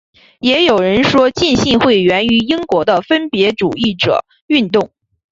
[0.39, 4.89] 也有人说浸信会源于英国的分别主义者运动。